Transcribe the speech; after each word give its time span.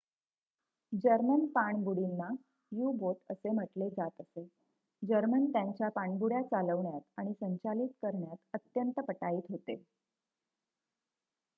German 0.93 1.45
पाणबुडींना 1.47 2.29
U-boat 2.71 3.17
असे 3.31 3.49
म्हटले 3.51 3.89
जात 3.89 4.21
असे 4.21 4.45
जर्मन 5.01 5.45
त्यांच्या 5.51 5.89
पाणबुड्या 5.91 6.41
चालवण्यात 6.45 7.01
आणि 7.17 7.33
संचालित 7.35 7.89
करण्यात 8.01 8.37
अत्यंत 8.53 8.99
पटाईत 9.01 9.51
होते 9.51 9.81